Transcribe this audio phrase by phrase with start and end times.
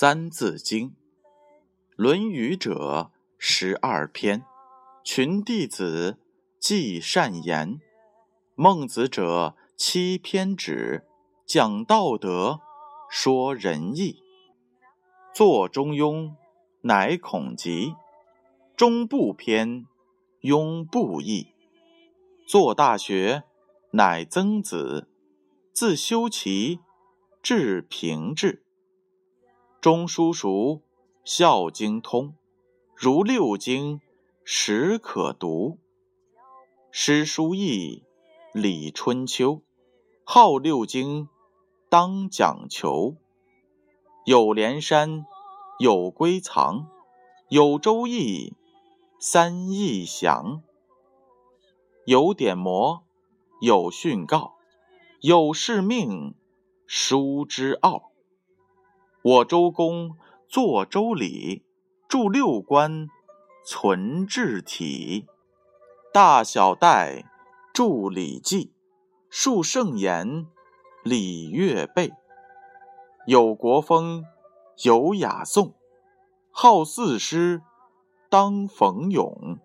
[0.00, 0.90] 三字经，
[1.96, 4.44] 《论语》者十二篇，
[5.02, 6.20] 群弟子
[6.60, 7.80] 记善言；
[8.54, 11.04] 孟子者七篇止，
[11.44, 12.60] 讲道德，
[13.10, 14.22] 说仁义。
[15.34, 16.36] 作中庸，
[16.82, 17.96] 乃孔伋；
[18.76, 19.84] 中不偏，
[20.42, 21.48] 庸不义。
[22.46, 23.42] 作大学，
[23.90, 25.08] 乃曾子。
[25.72, 26.78] 自修齐，
[27.42, 28.62] 至平治。
[29.80, 30.82] 中书熟，
[31.22, 32.34] 孝经通，
[32.96, 34.00] 如六经，
[34.42, 35.78] 始可读。
[36.90, 38.02] 诗书易，
[38.52, 39.62] 礼春秋，
[40.24, 41.28] 好六经，
[41.88, 43.14] 当讲求。
[44.24, 45.24] 有连山，
[45.78, 46.88] 有归藏，
[47.48, 48.54] 有周易，
[49.20, 50.60] 三易详。
[52.04, 53.02] 有典谟，
[53.60, 54.56] 有训告，
[55.20, 56.34] 有誓命，
[56.84, 58.07] 书之奥。
[59.20, 60.16] 我周公
[60.46, 61.64] 作周礼，
[62.08, 63.08] 著六官，
[63.66, 65.26] 存治体。
[66.12, 67.24] 大小戴
[67.74, 68.72] 著礼记，
[69.28, 70.46] 述圣言，
[71.02, 72.12] 礼乐备。
[73.26, 74.24] 有国风，
[74.84, 75.74] 有雅颂，
[76.52, 77.60] 好四诗，
[78.30, 79.58] 当讽咏。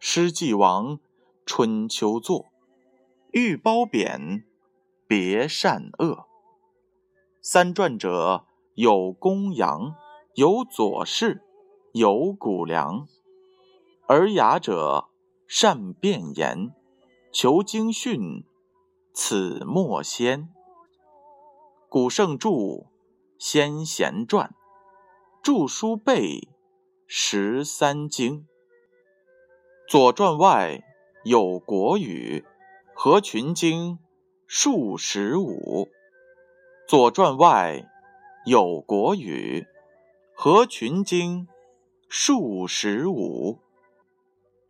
[0.00, 0.98] 诗既亡，
[1.46, 2.46] 春秋作，
[3.30, 4.44] 欲褒贬，
[5.06, 6.26] 别善恶。
[7.40, 8.44] 三传者。
[8.76, 9.96] 有公羊，
[10.34, 11.42] 有左氏，
[11.92, 13.08] 有谷梁。
[14.06, 15.08] 而雅者
[15.46, 16.74] 善辩言，
[17.32, 18.44] 求经训，
[19.14, 20.50] 此莫先。
[21.88, 22.50] 古圣著，
[23.38, 24.54] 先贤传，
[25.42, 26.46] 著书备
[27.06, 28.46] 十三经。
[29.88, 30.82] 左传外
[31.24, 32.44] 有国语，
[32.94, 33.98] 合群经
[34.46, 35.88] 数十五。
[36.86, 37.90] 左传外。
[38.46, 39.66] 有国语，
[40.32, 41.48] 合群经，
[42.08, 43.58] 数十五。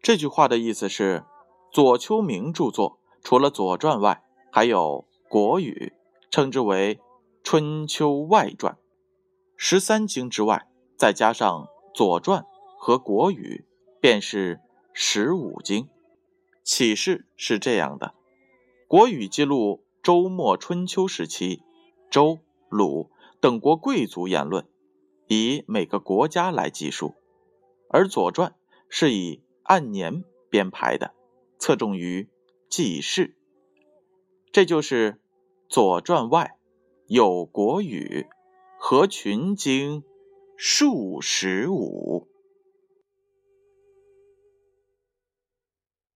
[0.00, 1.24] 这句话的意思是，
[1.72, 5.92] 左丘明著作除了《左传》外，还有国语，
[6.30, 6.94] 称之为
[7.42, 8.74] 《春秋外传》。
[9.56, 12.42] 十三经之外，再加上《左传》
[12.78, 13.66] 和国语，
[14.00, 14.60] 便是
[14.92, 15.88] 十五经。
[16.62, 18.14] 启示是这样的：
[18.86, 21.64] 国语记录周末春秋时期，
[22.08, 23.10] 周、鲁。
[23.44, 24.66] 等国贵族言论，
[25.26, 27.12] 以每个国家来计数；
[27.90, 28.52] 而《左传》
[28.88, 31.12] 是以按年编排的，
[31.58, 32.30] 侧重于
[32.70, 33.36] 记事。
[34.50, 35.12] 这就是
[35.68, 36.56] 《左传》外
[37.06, 38.28] 有国语，
[38.78, 40.04] 合群经
[40.56, 42.26] 数十五。